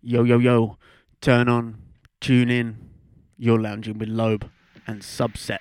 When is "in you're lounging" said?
2.50-3.98